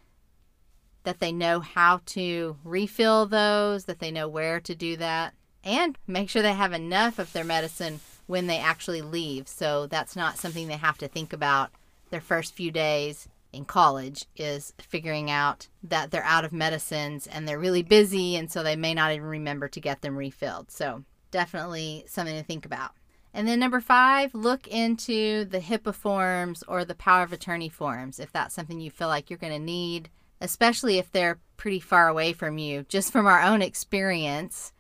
that 1.04 1.20
they 1.20 1.32
know 1.32 1.60
how 1.60 2.00
to 2.06 2.56
refill 2.64 3.26
those, 3.26 3.84
that 3.84 4.00
they 4.00 4.10
know 4.10 4.28
where 4.28 4.60
to 4.60 4.74
do 4.74 4.96
that, 4.96 5.34
and 5.62 5.96
make 6.06 6.28
sure 6.28 6.42
they 6.42 6.52
have 6.52 6.72
enough 6.72 7.18
of 7.18 7.32
their 7.32 7.44
medicine 7.44 8.00
when 8.26 8.46
they 8.46 8.58
actually 8.58 9.02
leave. 9.02 9.48
So 9.48 9.86
that's 9.86 10.16
not 10.16 10.38
something 10.38 10.68
they 10.68 10.76
have 10.76 10.98
to 10.98 11.08
think 11.08 11.32
about 11.32 11.70
their 12.10 12.20
first 12.20 12.54
few 12.54 12.70
days 12.70 13.28
in 13.52 13.64
college 13.64 14.24
is 14.36 14.72
figuring 14.78 15.30
out 15.30 15.68
that 15.82 16.10
they're 16.10 16.24
out 16.24 16.44
of 16.44 16.52
medicines 16.52 17.26
and 17.26 17.46
they're 17.46 17.58
really 17.58 17.82
busy 17.82 18.36
and 18.36 18.50
so 18.50 18.62
they 18.62 18.76
may 18.76 18.92
not 18.92 19.12
even 19.12 19.26
remember 19.26 19.68
to 19.68 19.80
get 19.80 20.02
them 20.02 20.16
refilled. 20.16 20.70
So 20.70 21.04
definitely 21.30 22.04
something 22.06 22.36
to 22.36 22.42
think 22.42 22.66
about. 22.66 22.92
And 23.32 23.48
then 23.48 23.58
number 23.58 23.80
five, 23.80 24.34
look 24.34 24.68
into 24.68 25.44
the 25.44 25.58
HIPAA 25.58 25.94
forms 25.94 26.62
or 26.68 26.84
the 26.84 26.94
power 26.94 27.24
of 27.24 27.32
attorney 27.32 27.68
forms 27.68 28.20
if 28.20 28.30
that's 28.32 28.54
something 28.54 28.80
you 28.80 28.90
feel 28.90 29.08
like 29.08 29.28
you're 29.28 29.38
going 29.38 29.52
to 29.52 29.58
need, 29.58 30.08
especially 30.40 30.98
if 30.98 31.10
they're 31.10 31.40
pretty 31.56 31.80
far 31.80 32.08
away 32.08 32.32
from 32.32 32.58
you. 32.58 32.84
Just 32.88 33.12
from 33.12 33.26
our 33.26 33.40
own 33.40 33.62
experience, 33.62 34.72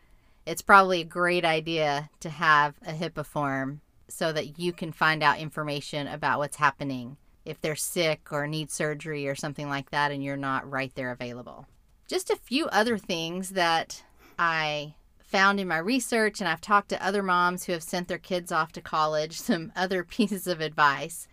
it's 0.46 0.62
probably 0.62 1.00
a 1.00 1.04
great 1.04 1.44
idea 1.44 2.10
to 2.20 2.30
have 2.30 2.74
a 2.86 2.92
HIPAA 2.92 3.24
form 3.24 3.80
so 4.08 4.32
that 4.32 4.58
you 4.58 4.72
can 4.72 4.92
find 4.92 5.22
out 5.22 5.38
information 5.38 6.06
about 6.06 6.38
what's 6.38 6.56
happening 6.56 7.16
if 7.44 7.60
they're 7.60 7.76
sick 7.76 8.28
or 8.30 8.46
need 8.46 8.70
surgery 8.70 9.28
or 9.28 9.34
something 9.34 9.68
like 9.68 9.90
that 9.90 10.10
and 10.10 10.22
you're 10.22 10.36
not 10.36 10.70
right 10.70 10.94
there 10.94 11.10
available. 11.10 11.66
Just 12.08 12.30
a 12.30 12.36
few 12.36 12.66
other 12.66 12.98
things 12.98 13.50
that 13.50 14.02
I 14.38 14.94
found 15.34 15.58
in 15.58 15.66
my 15.66 15.78
research, 15.78 16.40
and 16.40 16.48
I've 16.48 16.60
talked 16.60 16.90
to 16.90 17.04
other 17.04 17.22
moms 17.22 17.64
who 17.64 17.72
have 17.72 17.82
sent 17.82 18.08
their 18.08 18.18
kids 18.18 18.52
off 18.52 18.72
to 18.72 18.80
college, 18.80 19.40
some 19.40 19.72
other 19.74 20.04
pieces 20.04 20.46
of 20.46 20.60
advice. 20.60 21.26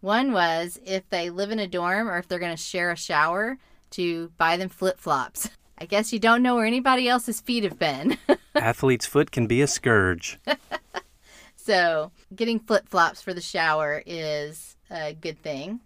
One 0.00 0.32
was 0.32 0.78
if 0.84 1.08
they 1.10 1.30
live 1.30 1.50
in 1.50 1.58
a 1.58 1.66
dorm 1.66 2.08
or 2.08 2.18
if 2.18 2.28
they're 2.28 2.38
going 2.38 2.56
to 2.56 2.62
share 2.62 2.90
a 2.90 2.96
shower, 2.96 3.58
to 3.90 4.30
buy 4.36 4.56
them 4.56 4.68
flip 4.68 4.98
flops. 4.98 5.50
I 5.78 5.86
guess 5.86 6.12
you 6.12 6.18
don't 6.18 6.42
know 6.42 6.56
where 6.56 6.66
anybody 6.66 7.08
else's 7.08 7.40
feet 7.40 7.64
have 7.64 7.78
been. 7.78 8.18
Athlete's 8.54 9.06
foot 9.06 9.30
can 9.30 9.46
be 9.46 9.62
a 9.62 9.66
scourge. 9.66 10.38
so, 11.56 12.10
getting 12.34 12.58
flip 12.58 12.88
flops 12.88 13.22
for 13.22 13.32
the 13.32 13.40
shower 13.40 14.02
is 14.04 14.76
a 14.90 15.14
good 15.14 15.40
thing. 15.42 15.80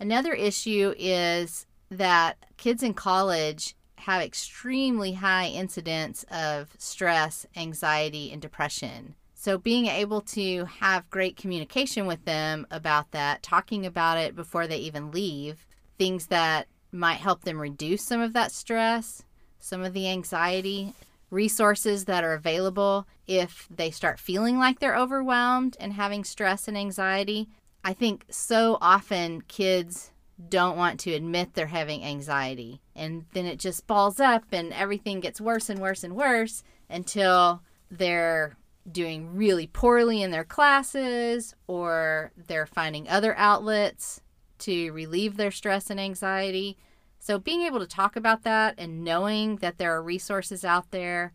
Another 0.00 0.32
issue 0.32 0.94
is 0.98 1.66
that 1.90 2.36
kids 2.56 2.82
in 2.82 2.94
college 2.94 3.76
have 3.98 4.20
extremely 4.20 5.12
high 5.12 5.46
incidence 5.46 6.24
of 6.24 6.70
stress, 6.78 7.46
anxiety, 7.56 8.32
and 8.32 8.42
depression. 8.42 9.14
So, 9.42 9.58
being 9.58 9.86
able 9.86 10.20
to 10.20 10.66
have 10.66 11.10
great 11.10 11.36
communication 11.36 12.06
with 12.06 12.24
them 12.26 12.64
about 12.70 13.10
that, 13.10 13.42
talking 13.42 13.84
about 13.84 14.16
it 14.16 14.36
before 14.36 14.68
they 14.68 14.76
even 14.76 15.10
leave, 15.10 15.66
things 15.98 16.28
that 16.28 16.68
might 16.92 17.16
help 17.16 17.42
them 17.42 17.60
reduce 17.60 18.04
some 18.04 18.20
of 18.20 18.34
that 18.34 18.52
stress, 18.52 19.24
some 19.58 19.82
of 19.82 19.94
the 19.94 20.08
anxiety, 20.08 20.94
resources 21.28 22.04
that 22.04 22.22
are 22.22 22.34
available 22.34 23.04
if 23.26 23.66
they 23.68 23.90
start 23.90 24.20
feeling 24.20 24.60
like 24.60 24.78
they're 24.78 24.96
overwhelmed 24.96 25.76
and 25.80 25.94
having 25.94 26.22
stress 26.22 26.68
and 26.68 26.78
anxiety. 26.78 27.48
I 27.82 27.94
think 27.94 28.26
so 28.30 28.78
often 28.80 29.40
kids 29.48 30.12
don't 30.50 30.76
want 30.76 31.00
to 31.00 31.14
admit 31.14 31.54
they're 31.54 31.66
having 31.66 32.04
anxiety. 32.04 32.80
And 32.94 33.24
then 33.32 33.46
it 33.46 33.58
just 33.58 33.88
balls 33.88 34.20
up 34.20 34.44
and 34.52 34.72
everything 34.72 35.18
gets 35.18 35.40
worse 35.40 35.68
and 35.68 35.80
worse 35.80 36.04
and 36.04 36.14
worse 36.14 36.62
until 36.88 37.60
they're 37.90 38.56
doing 38.90 39.34
really 39.34 39.66
poorly 39.66 40.22
in 40.22 40.30
their 40.30 40.44
classes 40.44 41.54
or 41.66 42.32
they're 42.36 42.66
finding 42.66 43.08
other 43.08 43.36
outlets 43.36 44.20
to 44.58 44.90
relieve 44.92 45.36
their 45.36 45.50
stress 45.50 45.90
and 45.90 46.00
anxiety. 46.00 46.76
So, 47.18 47.38
being 47.38 47.62
able 47.62 47.78
to 47.78 47.86
talk 47.86 48.16
about 48.16 48.42
that 48.42 48.74
and 48.78 49.04
knowing 49.04 49.56
that 49.56 49.78
there 49.78 49.94
are 49.94 50.02
resources 50.02 50.64
out 50.64 50.90
there 50.90 51.32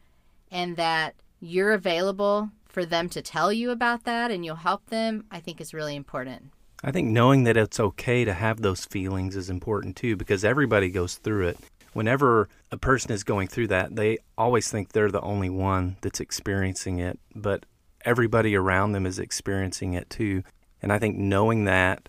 and 0.52 0.76
that 0.76 1.16
you're 1.40 1.72
available 1.72 2.50
for 2.66 2.86
them 2.86 3.10
to 3.10 3.22
tell 3.22 3.54
you 3.54 3.72
about 3.72 4.04
that 4.04 4.32
and 4.32 4.44
you'll 4.44 4.56
help 4.56 4.88
them, 4.88 5.26
I 5.32 5.40
think 5.40 5.62
is 5.62 5.74
really 5.74 5.96
important. 5.96 6.52
I 6.84 6.92
think 6.92 7.08
knowing 7.08 7.44
that 7.46 7.58
it's 7.58 7.80
okay 7.80 8.24
to 8.24 8.34
have 8.34 8.62
those 8.62 8.86
feelings 8.86 9.36
is 9.36 9.50
important 9.50 9.96
too 9.96 10.16
because 10.16 10.46
everybody 10.46 10.90
goes 10.90 11.16
through 11.16 11.48
it. 11.48 11.58
Whenever 11.98 12.48
a 12.72 12.78
person 12.78 13.12
is 13.12 13.24
going 13.24 13.48
through 13.48 13.66
that, 13.66 13.96
they 13.96 14.20
always 14.38 14.70
think 14.70 14.92
they're 14.92 15.10
the 15.10 15.20
only 15.22 15.50
one 15.50 15.98
that's 16.02 16.20
experiencing 16.20 17.00
it, 17.00 17.18
but 17.34 17.66
everybody 18.06 18.56
around 18.56 18.92
them 18.92 19.08
is 19.08 19.18
experiencing 19.18 19.94
it 19.94 20.08
too. 20.08 20.44
And 20.80 20.94
I 20.94 21.00
think 21.00 21.18
knowing 21.18 21.64
that, 21.64 22.08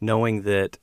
knowing 0.00 0.42
that 0.42 0.78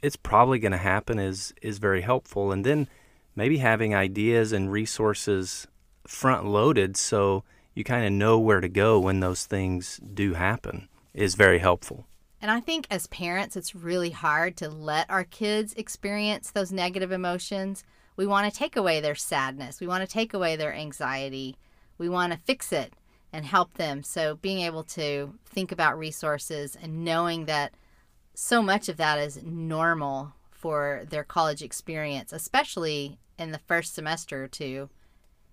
it's 0.00 0.14
probably 0.14 0.60
going 0.60 0.70
to 0.70 0.78
happen 0.78 1.18
is 1.18 1.52
is 1.60 1.78
very 1.78 2.02
helpful 2.02 2.52
and 2.52 2.64
then 2.64 2.86
maybe 3.34 3.56
having 3.56 3.96
ideas 3.96 4.52
and 4.52 4.70
resources 4.70 5.66
front 6.06 6.46
loaded 6.46 6.96
so 6.96 7.42
you 7.74 7.82
kind 7.82 8.06
of 8.06 8.12
know 8.12 8.38
where 8.38 8.60
to 8.60 8.68
go 8.68 9.00
when 9.00 9.18
those 9.18 9.44
things 9.44 9.98
do 10.14 10.34
happen 10.34 10.88
is 11.14 11.34
very 11.34 11.58
helpful. 11.58 12.06
And 12.40 12.50
I 12.50 12.60
think 12.60 12.86
as 12.90 13.08
parents, 13.08 13.56
it's 13.56 13.74
really 13.74 14.10
hard 14.10 14.56
to 14.58 14.68
let 14.68 15.10
our 15.10 15.24
kids 15.24 15.74
experience 15.74 16.50
those 16.50 16.70
negative 16.70 17.10
emotions. 17.10 17.82
We 18.16 18.26
want 18.26 18.52
to 18.52 18.56
take 18.56 18.76
away 18.76 19.00
their 19.00 19.14
sadness, 19.14 19.80
we 19.80 19.86
want 19.86 20.02
to 20.02 20.12
take 20.12 20.34
away 20.34 20.56
their 20.56 20.72
anxiety, 20.72 21.56
we 21.98 22.08
want 22.08 22.32
to 22.32 22.38
fix 22.38 22.72
it 22.72 22.92
and 23.32 23.44
help 23.44 23.74
them. 23.74 24.02
So, 24.02 24.36
being 24.36 24.60
able 24.60 24.84
to 24.84 25.34
think 25.44 25.72
about 25.72 25.98
resources 25.98 26.76
and 26.80 27.04
knowing 27.04 27.44
that 27.46 27.72
so 28.34 28.62
much 28.62 28.88
of 28.88 28.96
that 28.98 29.18
is 29.18 29.42
normal 29.42 30.34
for 30.50 31.04
their 31.10 31.24
college 31.24 31.62
experience, 31.62 32.32
especially 32.32 33.18
in 33.38 33.52
the 33.52 33.58
first 33.58 33.94
semester 33.94 34.44
or 34.44 34.48
two, 34.48 34.88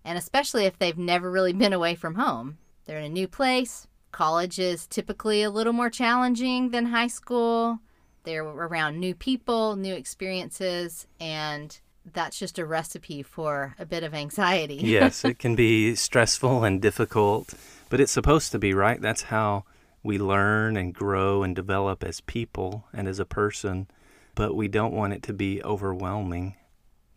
and 0.04 0.18
especially 0.18 0.65
if 0.65 0.77
they've 0.77 0.98
never 0.98 1.30
really 1.30 1.54
been 1.54 1.74
away 1.74 1.96
from 1.96 2.15
home. 2.15 2.58
They're 2.86 3.00
in 3.00 3.06
a 3.06 3.10
new 3.10 3.27
place, 3.27 3.88
College 4.15 4.60
is 4.60 4.88
typically 4.88 5.43
a 5.43 5.50
little 5.50 5.74
more 5.74 5.89
challenging 5.89 6.69
than 6.69 6.86
high 6.86 7.07
school. 7.07 7.79
They're 8.24 8.45
around 8.45 8.98
new 8.98 9.13
people, 9.13 9.75
new 9.75 9.93
experiences, 9.93 11.05
and 11.19 11.77
that's 12.13 12.39
just 12.39 12.57
a 12.57 12.65
recipe 12.65 13.24
for 13.24 13.75
a 13.77 13.86
bit 13.86 14.03
of 14.03 14.13
anxiety. 14.13 14.75
yes, 14.81 15.25
it 15.25 15.38
can 15.39 15.53
be 15.53 15.95
stressful 15.95 16.63
and 16.63 16.81
difficult, 16.81 17.55
but 17.89 18.00
it's 18.00 18.13
supposed 18.13 18.53
to 18.53 18.57
be, 18.57 18.74
right? 18.74 19.01
That's 19.01 19.24
how 19.24 19.65
we 20.01 20.17
learn 20.17 20.77
and 20.77 20.93
grow 20.93 21.43
and 21.43 21.53
develop 21.53 22.01
as 22.01 22.22
people 22.22 22.86
and 22.93 23.10
as 23.10 23.19
a 23.19 23.25
person, 23.25 23.86
but 24.34 24.55
we 24.55 24.69
don't 24.69 24.93
want 24.93 25.12
it 25.12 25.24
to 25.24 25.34
be 25.34 25.62
overwhelming. 25.62 26.55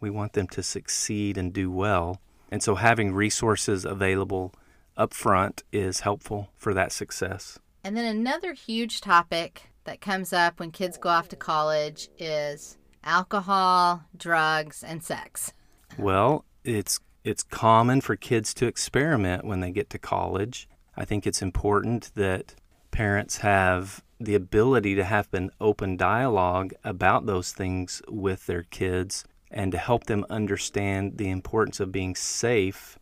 We 0.00 0.10
want 0.10 0.32
them 0.32 0.48
to 0.48 0.64
succeed 0.64 1.38
and 1.38 1.52
do 1.52 1.70
well. 1.70 2.20
And 2.50 2.60
so 2.60 2.74
having 2.74 3.14
resources 3.14 3.84
available 3.84 4.52
up 4.98 5.14
front 5.14 5.62
is 5.72 6.00
helpful 6.00 6.50
for 6.58 6.74
that 6.74 6.92
success. 6.92 7.58
And 7.84 7.96
then 7.96 8.04
another 8.04 8.52
huge 8.52 9.00
topic 9.00 9.70
that 9.84 10.02
comes 10.02 10.32
up 10.32 10.60
when 10.60 10.72
kids 10.72 10.98
go 10.98 11.08
off 11.08 11.28
to 11.28 11.36
college 11.36 12.10
is 12.18 12.76
alcohol, 13.04 14.02
drugs, 14.16 14.82
and 14.82 15.02
sex. 15.02 15.52
Well, 15.96 16.44
it's 16.64 17.00
it's 17.24 17.42
common 17.42 18.00
for 18.00 18.16
kids 18.16 18.52
to 18.54 18.66
experiment 18.66 19.44
when 19.44 19.60
they 19.60 19.70
get 19.70 19.90
to 19.90 19.98
college. 19.98 20.68
I 20.96 21.04
think 21.04 21.26
it's 21.26 21.42
important 21.42 22.10
that 22.14 22.54
parents 22.90 23.38
have 23.38 24.02
the 24.20 24.34
ability 24.34 24.94
to 24.96 25.04
have 25.04 25.28
an 25.32 25.50
open 25.60 25.96
dialogue 25.96 26.74
about 26.84 27.26
those 27.26 27.52
things 27.52 28.02
with 28.08 28.46
their 28.46 28.64
kids 28.64 29.24
and 29.50 29.72
to 29.72 29.78
help 29.78 30.04
them 30.04 30.26
understand 30.28 31.18
the 31.18 31.30
importance 31.30 31.80
of 31.80 31.92
being 31.92 32.14
safe 32.14 32.97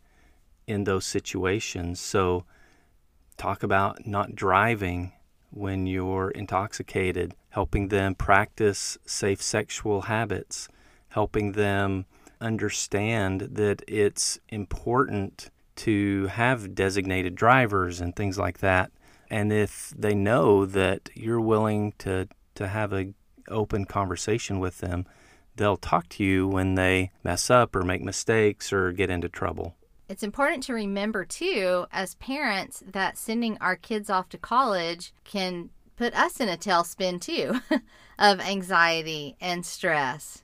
in 0.67 0.83
those 0.83 1.05
situations. 1.05 1.99
So, 1.99 2.45
talk 3.37 3.63
about 3.63 4.05
not 4.05 4.35
driving 4.35 5.13
when 5.51 5.87
you're 5.87 6.29
intoxicated, 6.31 7.33
helping 7.49 7.87
them 7.87 8.15
practice 8.15 8.97
safe 9.05 9.41
sexual 9.41 10.01
habits, 10.01 10.67
helping 11.09 11.53
them 11.53 12.05
understand 12.41 13.41
that 13.41 13.81
it's 13.87 14.39
important 14.49 15.49
to 15.75 16.27
have 16.27 16.75
designated 16.75 17.35
drivers 17.35 18.01
and 18.01 18.15
things 18.15 18.37
like 18.37 18.59
that. 18.59 18.91
And 19.29 19.51
if 19.51 19.93
they 19.97 20.15
know 20.15 20.65
that 20.65 21.09
you're 21.13 21.41
willing 21.41 21.93
to, 21.99 22.27
to 22.55 22.67
have 22.67 22.93
an 22.93 23.15
open 23.49 23.85
conversation 23.85 24.59
with 24.59 24.79
them, 24.79 25.05
they'll 25.55 25.77
talk 25.77 26.07
to 26.09 26.23
you 26.23 26.47
when 26.47 26.75
they 26.75 27.11
mess 27.23 27.49
up 27.49 27.75
or 27.75 27.83
make 27.83 28.01
mistakes 28.01 28.71
or 28.71 28.91
get 28.91 29.09
into 29.09 29.29
trouble. 29.29 29.75
It's 30.09 30.23
important 30.23 30.63
to 30.63 30.73
remember, 30.73 31.25
too, 31.25 31.85
as 31.91 32.15
parents, 32.15 32.81
that 32.87 33.17
sending 33.17 33.57
our 33.59 33.75
kids 33.75 34.09
off 34.09 34.29
to 34.29 34.37
college 34.37 35.13
can 35.25 35.69
put 35.97 36.13
us 36.13 36.39
in 36.39 36.47
a 36.47 36.55
tailspin, 36.55 37.19
too, 37.19 37.59
of 38.19 38.39
anxiety 38.39 39.35
and 39.41 39.65
stress. 39.65 40.43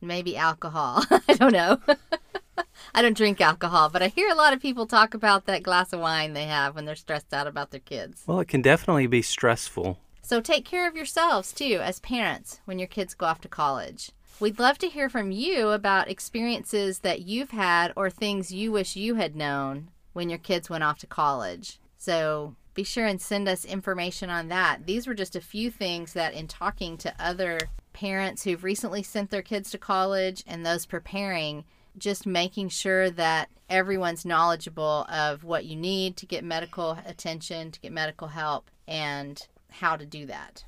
Maybe 0.00 0.36
alcohol. 0.36 1.04
I 1.28 1.34
don't 1.34 1.52
know. 1.52 1.78
I 2.94 3.02
don't 3.02 3.16
drink 3.16 3.40
alcohol, 3.40 3.90
but 3.90 4.02
I 4.02 4.08
hear 4.08 4.28
a 4.28 4.34
lot 4.34 4.52
of 4.52 4.60
people 4.60 4.86
talk 4.86 5.14
about 5.14 5.46
that 5.46 5.62
glass 5.62 5.92
of 5.92 6.00
wine 6.00 6.32
they 6.32 6.46
have 6.46 6.74
when 6.74 6.84
they're 6.84 6.96
stressed 6.96 7.32
out 7.32 7.46
about 7.46 7.70
their 7.70 7.80
kids. 7.80 8.24
Well, 8.26 8.40
it 8.40 8.48
can 8.48 8.62
definitely 8.62 9.06
be 9.06 9.22
stressful. 9.22 9.98
So 10.22 10.40
take 10.40 10.64
care 10.64 10.88
of 10.88 10.96
yourselves, 10.96 11.52
too, 11.52 11.78
as 11.82 12.00
parents 12.00 12.60
when 12.64 12.78
your 12.78 12.88
kids 12.88 13.14
go 13.14 13.26
off 13.26 13.40
to 13.42 13.48
college. 13.48 14.10
We'd 14.40 14.60
love 14.60 14.78
to 14.78 14.88
hear 14.88 15.08
from 15.08 15.32
you 15.32 15.70
about 15.70 16.08
experiences 16.08 17.00
that 17.00 17.22
you've 17.22 17.50
had 17.50 17.92
or 17.96 18.08
things 18.08 18.52
you 18.52 18.70
wish 18.70 18.94
you 18.94 19.16
had 19.16 19.34
known 19.34 19.90
when 20.12 20.28
your 20.28 20.38
kids 20.38 20.70
went 20.70 20.84
off 20.84 21.00
to 21.00 21.08
college. 21.08 21.80
So 21.98 22.54
be 22.72 22.84
sure 22.84 23.04
and 23.04 23.20
send 23.20 23.48
us 23.48 23.64
information 23.64 24.30
on 24.30 24.46
that. 24.46 24.86
These 24.86 25.08
were 25.08 25.14
just 25.14 25.34
a 25.34 25.40
few 25.40 25.72
things 25.72 26.12
that, 26.12 26.34
in 26.34 26.46
talking 26.46 26.96
to 26.98 27.12
other 27.18 27.58
parents 27.92 28.44
who've 28.44 28.62
recently 28.62 29.02
sent 29.02 29.30
their 29.30 29.42
kids 29.42 29.72
to 29.72 29.78
college 29.78 30.44
and 30.46 30.64
those 30.64 30.86
preparing, 30.86 31.64
just 31.96 32.24
making 32.24 32.68
sure 32.68 33.10
that 33.10 33.48
everyone's 33.68 34.24
knowledgeable 34.24 35.04
of 35.10 35.42
what 35.42 35.64
you 35.64 35.74
need 35.74 36.16
to 36.16 36.26
get 36.26 36.44
medical 36.44 36.96
attention, 37.04 37.72
to 37.72 37.80
get 37.80 37.90
medical 37.90 38.28
help, 38.28 38.70
and 38.86 39.48
how 39.68 39.96
to 39.96 40.06
do 40.06 40.26
that. 40.26 40.64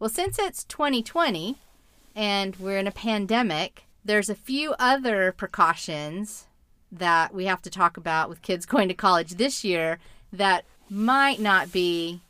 Well, 0.00 0.10
since 0.10 0.36
it's 0.36 0.64
2020, 0.64 1.58
and 2.18 2.56
we're 2.56 2.78
in 2.78 2.88
a 2.88 2.92
pandemic, 2.92 3.84
there's 4.04 4.28
a 4.28 4.34
few 4.34 4.74
other 4.80 5.30
precautions 5.30 6.46
that 6.90 7.32
we 7.32 7.44
have 7.44 7.62
to 7.62 7.70
talk 7.70 7.96
about 7.96 8.28
with 8.28 8.42
kids 8.42 8.66
going 8.74 8.88
to 8.88 8.94
college 8.94 9.36
this 9.36 9.62
year 9.62 10.00
that 10.32 10.64
might 10.90 11.38
not 11.38 11.70
be 11.70 12.20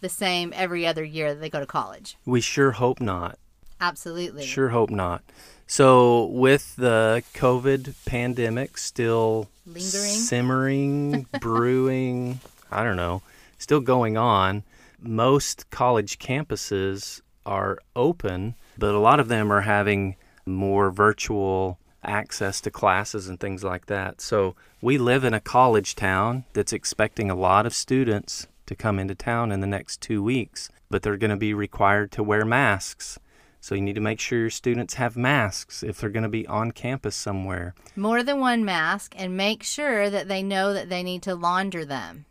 the 0.00 0.08
same 0.08 0.52
every 0.56 0.84
other 0.84 1.04
year 1.04 1.32
that 1.32 1.40
they 1.40 1.48
go 1.48 1.60
to 1.60 1.66
college. 1.66 2.16
We 2.26 2.40
sure 2.40 2.72
hope 2.72 3.00
not. 3.00 3.38
Absolutely. 3.80 4.44
Sure 4.44 4.70
hope 4.70 4.90
not. 4.90 5.22
So, 5.68 6.24
with 6.26 6.74
the 6.76 7.22
COVID 7.34 7.94
pandemic 8.04 8.78
still 8.78 9.48
Lingering. 9.64 9.82
simmering, 9.82 11.26
brewing, 11.40 12.40
I 12.70 12.82
don't 12.82 12.96
know, 12.96 13.22
still 13.58 13.80
going 13.80 14.16
on, 14.16 14.64
most 15.00 15.70
college 15.70 16.18
campuses 16.18 17.20
are 17.44 17.78
open 17.94 18.54
but 18.78 18.94
a 18.94 18.98
lot 18.98 19.20
of 19.20 19.28
them 19.28 19.52
are 19.52 19.62
having 19.62 20.16
more 20.44 20.90
virtual 20.90 21.78
access 22.04 22.60
to 22.60 22.70
classes 22.70 23.28
and 23.28 23.40
things 23.40 23.64
like 23.64 23.86
that. 23.86 24.20
So 24.20 24.54
we 24.80 24.98
live 24.98 25.24
in 25.24 25.34
a 25.34 25.40
college 25.40 25.94
town 25.94 26.44
that's 26.52 26.72
expecting 26.72 27.30
a 27.30 27.34
lot 27.34 27.66
of 27.66 27.74
students 27.74 28.46
to 28.66 28.74
come 28.74 28.98
into 28.98 29.14
town 29.14 29.52
in 29.52 29.60
the 29.60 29.66
next 29.66 30.00
two 30.00 30.22
weeks, 30.22 30.70
but 30.90 31.02
they're 31.02 31.16
going 31.16 31.30
to 31.30 31.36
be 31.36 31.54
required 31.54 32.12
to 32.12 32.22
wear 32.22 32.44
masks. 32.44 33.18
So 33.60 33.74
you 33.74 33.80
need 33.80 33.96
to 33.96 34.00
make 34.00 34.20
sure 34.20 34.38
your 34.38 34.50
students 34.50 34.94
have 34.94 35.16
masks 35.16 35.82
if 35.82 35.98
they're 35.98 36.10
going 36.10 36.22
to 36.22 36.28
be 36.28 36.46
on 36.46 36.70
campus 36.70 37.16
somewhere. 37.16 37.74
More 37.96 38.22
than 38.22 38.38
one 38.38 38.64
mask 38.64 39.14
and 39.18 39.36
make 39.36 39.64
sure 39.64 40.08
that 40.08 40.28
they 40.28 40.42
know 40.42 40.72
that 40.72 40.88
they 40.88 41.02
need 41.02 41.22
to 41.22 41.34
launder 41.34 41.84
them. 41.84 42.26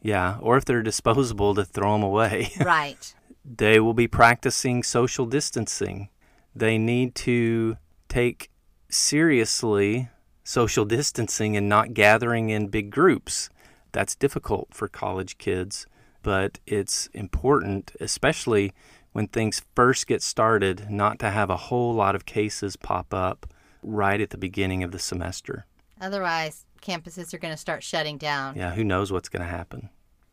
Yeah, 0.00 0.38
or 0.40 0.56
if 0.56 0.64
they're 0.64 0.82
disposable 0.82 1.54
to 1.54 1.64
throw 1.64 1.92
them 1.92 2.02
away. 2.02 2.52
right. 2.64 3.14
They 3.44 3.80
will 3.80 3.94
be 3.94 4.06
practicing 4.06 4.82
social 4.82 5.26
distancing. 5.26 6.08
They 6.54 6.78
need 6.78 7.14
to 7.16 7.76
take 8.08 8.50
seriously 8.88 10.10
social 10.44 10.84
distancing 10.84 11.56
and 11.56 11.68
not 11.68 11.94
gathering 11.94 12.50
in 12.50 12.68
big 12.68 12.90
groups. 12.90 13.48
That's 13.92 14.14
difficult 14.14 14.68
for 14.72 14.88
college 14.88 15.38
kids, 15.38 15.86
but 16.22 16.58
it's 16.66 17.08
important, 17.08 17.92
especially 18.00 18.72
when 19.12 19.28
things 19.28 19.62
first 19.74 20.06
get 20.06 20.22
started, 20.22 20.90
not 20.90 21.18
to 21.18 21.30
have 21.30 21.50
a 21.50 21.56
whole 21.56 21.94
lot 21.94 22.14
of 22.14 22.24
cases 22.24 22.76
pop 22.76 23.12
up 23.12 23.46
right 23.82 24.20
at 24.20 24.30
the 24.30 24.38
beginning 24.38 24.82
of 24.82 24.92
the 24.92 24.98
semester. 24.98 25.66
Otherwise, 26.00 26.64
campuses 26.80 27.32
are 27.34 27.38
going 27.38 27.52
to 27.52 27.58
start 27.58 27.82
shutting 27.82 28.16
down. 28.16 28.56
Yeah, 28.56 28.72
who 28.74 28.84
knows 28.84 29.12
what's 29.12 29.28
going 29.28 29.42
to 29.42 29.48
happen. 29.48 29.90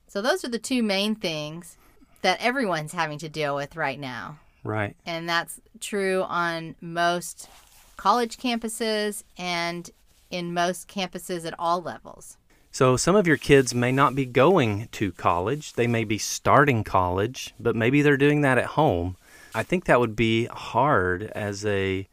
So, 0.07 0.21
those 0.21 0.43
are 0.43 0.49
the 0.49 0.59
two 0.59 0.81
main 0.81 1.15
things 1.15 1.77
that 2.21 2.41
everyone's 2.41 2.93
having 2.93 3.17
to 3.19 3.29
deal 3.29 3.55
with 3.55 3.75
right 3.75 3.99
now. 3.99 4.39
Right. 4.63 4.95
And 5.05 5.27
that's 5.27 5.59
true 5.79 6.23
on 6.23 6.75
most 6.81 7.49
college 7.97 8.37
campuses 8.37 9.23
and 9.37 9.89
in 10.29 10.53
most 10.53 10.87
campuses 10.87 11.45
at 11.45 11.53
all 11.57 11.81
levels. 11.81 12.37
So, 12.71 12.97
some 12.97 13.15
of 13.15 13.25
your 13.25 13.37
kids 13.37 13.73
may 13.73 13.91
not 13.91 14.13
be 14.13 14.25
going 14.25 14.89
to 14.91 15.11
college. 15.13 15.73
They 15.73 15.87
may 15.87 16.03
be 16.03 16.19
starting 16.19 16.83
college, 16.83 17.53
but 17.59 17.75
maybe 17.75 18.01
they're 18.01 18.15
doing 18.15 18.41
that 18.41 18.59
at 18.59 18.65
home. 18.65 19.17
I 19.55 19.63
think 19.63 19.85
that 19.85 19.99
would 19.99 20.15
be 20.15 20.45
hard 20.45 21.23
as 21.23 21.65
a 21.65 22.07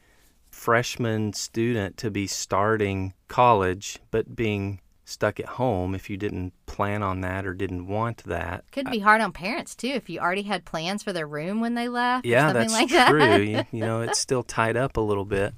freshman 0.51 1.35
student 1.35 1.99
to 1.99 2.11
be 2.11 2.27
starting 2.27 3.13
college, 3.29 3.99
but 4.11 4.35
being 4.35 4.81
stuck 5.07 5.39
at 5.39 5.47
home 5.47 5.95
if 5.95 6.11
you 6.11 6.17
didn't 6.17 6.53
plan 6.67 7.03
on 7.03 7.21
that 7.21 7.47
or 7.47 7.55
didn't 7.55 7.87
want 7.87 8.25
that. 8.25 8.65
Could 8.73 8.91
be 8.91 8.99
hard 8.99 9.21
on 9.21 9.33
parents 9.33 9.75
too 9.75 9.89
if 9.89 10.11
you 10.11 10.19
already 10.19 10.43
had 10.43 10.65
plans 10.65 11.03
for 11.03 11.13
their 11.13 11.27
room 11.27 11.61
when 11.61 11.75
they 11.75 11.89
left. 11.89 12.27
Yeah, 12.27 12.53
that's 12.53 12.73
like 12.73 12.89
true. 12.89 13.19
That. 13.19 13.47
you, 13.47 13.65
you 13.71 13.85
know, 13.85 14.01
it's 14.01 14.21
still 14.21 14.43
tied 14.43 14.77
up 14.77 14.97
a 14.97 15.01
little 15.01 15.25
bit. 15.25 15.55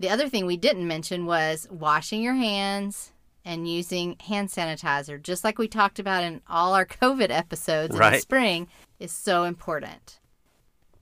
The 0.00 0.10
other 0.10 0.28
thing 0.28 0.46
we 0.46 0.56
didn't 0.56 0.86
mention 0.86 1.26
was 1.26 1.66
washing 1.70 2.22
your 2.22 2.34
hands 2.34 3.12
and 3.44 3.68
using 3.68 4.16
hand 4.20 4.48
sanitizer, 4.48 5.22
just 5.22 5.44
like 5.44 5.58
we 5.58 5.68
talked 5.68 5.98
about 5.98 6.24
in 6.24 6.42
all 6.48 6.74
our 6.74 6.86
COVID 7.02 7.30
episodes 7.30 7.96
right. 7.96 8.08
in 8.08 8.12
the 8.14 8.20
spring, 8.20 8.68
is 8.98 9.12
so 9.12 9.44
important. 9.44 10.18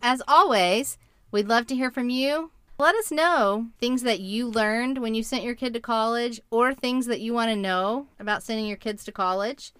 As 0.02 0.22
always, 0.28 0.98
we'd 1.30 1.48
love 1.48 1.66
to 1.68 1.74
hear 1.74 1.90
from 1.90 2.10
you. 2.10 2.50
Let 2.78 2.94
us 2.94 3.10
know 3.10 3.68
things 3.78 4.02
that 4.02 4.20
you 4.20 4.48
learned 4.48 4.98
when 4.98 5.14
you 5.14 5.22
sent 5.22 5.44
your 5.44 5.54
kid 5.54 5.72
to 5.72 5.80
college 5.80 6.42
or 6.50 6.74
things 6.74 7.06
that 7.06 7.20
you 7.20 7.32
want 7.32 7.48
to 7.48 7.56
know 7.56 8.08
about 8.20 8.42
sending 8.42 8.66
your 8.66 8.76
kids 8.76 9.02
to 9.04 9.12
college. 9.12 9.72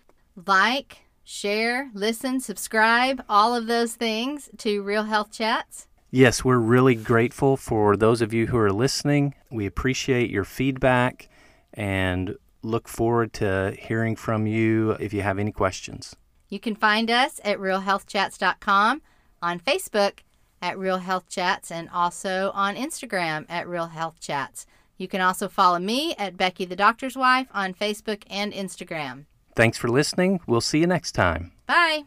Like, 0.47 1.05
share, 1.23 1.91
listen, 1.93 2.41
subscribe, 2.41 3.23
all 3.29 3.55
of 3.55 3.67
those 3.67 3.97
things 3.97 4.49
to 4.59 4.83
Real 4.83 5.03
Health 5.03 5.31
Chats. 5.31 5.89
Yes, 6.11 6.43
we're 6.43 6.57
really 6.57 6.95
grateful 6.95 7.59
for 7.59 7.99
those 7.99 8.23
of 8.23 8.33
you 8.33 8.47
who 8.47 8.57
are 8.57 8.73
listening. 8.73 9.35
We 9.51 9.67
appreciate 9.67 10.31
your 10.31 10.45
feedback 10.45 11.29
and 11.75 12.37
look 12.63 12.89
forward 12.89 13.35
to 13.35 13.77
hearing 13.79 14.17
from 14.17 14.47
you 14.47 14.93
if 14.93 15.13
you 15.13 15.21
have 15.21 15.39
any 15.39 15.53
questions. 15.53 16.17
You 16.49 16.61
can 16.61 16.75
find 16.75 17.11
us 17.11 17.43
at 17.45 17.59
realhealthchats.com, 17.59 19.03
on 19.43 19.61
Facebook 19.61 20.21
at 20.67 20.79
Real 20.79 20.99
Health 20.99 21.29
Chats, 21.29 21.71
and 21.71 21.89
also 21.91 22.51
on 22.53 22.75
Instagram 22.75 23.47
at 23.49 23.69
Real 23.69 23.87
Health 23.87 24.19
Chats. 24.19 24.67
You 24.99 25.07
can 25.07 25.21
also 25.21 25.47
follow 25.47 25.79
me 25.79 26.15
at 26.19 26.37
Becky 26.37 26.65
the 26.65 26.75
Doctor's 26.75 27.17
Wife 27.17 27.47
on 27.55 27.73
Facebook 27.73 28.25
and 28.29 28.53
Instagram. 28.53 29.27
Thanks 29.55 29.79
for 29.79 29.89
listening. 29.89 30.41
We'll 30.47 30.61
see 30.61 30.81
you 30.81 30.87
next 30.89 31.13
time. 31.13 31.53
Bye. 31.67 32.03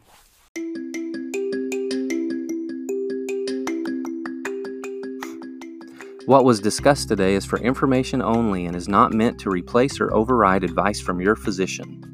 What 6.26 6.44
was 6.44 6.60
discussed 6.60 7.08
today 7.08 7.34
is 7.34 7.46
for 7.46 7.58
information 7.58 8.20
only 8.20 8.66
and 8.66 8.76
is 8.76 8.88
not 8.88 9.14
meant 9.14 9.40
to 9.40 9.50
replace 9.50 9.98
or 10.00 10.12
override 10.12 10.64
advice 10.64 11.00
from 11.00 11.20
your 11.20 11.34
physician. 11.34 12.09